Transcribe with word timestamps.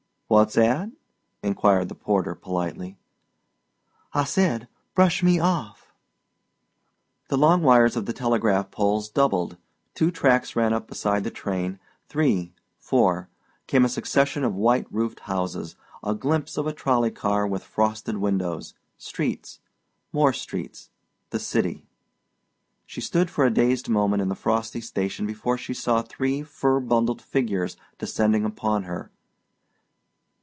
"What's 0.31 0.57
'at?" 0.57 0.87
inquired 1.43 1.89
the 1.89 1.93
porter 1.95 2.35
politely. 2.35 2.97
"I 4.13 4.23
said: 4.23 4.69
'Brush 4.95 5.21
me 5.21 5.39
off.'" 5.41 5.91
The 7.27 7.37
long 7.37 7.61
wires 7.63 7.97
of 7.97 8.05
the 8.05 8.13
telegraph 8.13 8.71
poles 8.71 9.09
doubled, 9.09 9.57
two 9.93 10.09
tracks 10.09 10.55
ran 10.55 10.71
up 10.71 10.87
beside 10.87 11.25
the 11.25 11.31
train 11.31 11.79
three 12.07 12.53
four; 12.79 13.27
came 13.67 13.83
a 13.83 13.89
succession 13.89 14.45
of 14.45 14.55
white 14.55 14.87
roofed 14.89 15.19
houses, 15.19 15.75
a 16.01 16.15
glimpse 16.15 16.55
of 16.55 16.65
a 16.65 16.71
trolley 16.71 17.11
car 17.11 17.45
with 17.45 17.61
frosted 17.65 18.15
windows, 18.17 18.73
streets 18.97 19.59
more 20.13 20.31
streets 20.31 20.91
the 21.31 21.39
city. 21.39 21.85
She 22.85 23.01
stood 23.01 23.29
for 23.29 23.43
a 23.43 23.51
dazed 23.53 23.89
moment 23.89 24.21
in 24.21 24.29
the 24.29 24.35
frosty 24.35 24.79
station 24.79 25.25
before 25.27 25.57
she 25.57 25.73
saw 25.73 26.01
three 26.01 26.41
fur 26.41 26.79
bundled 26.79 27.21
figures 27.21 27.75
descending 27.99 28.45
upon 28.45 28.83
her. 28.83 29.11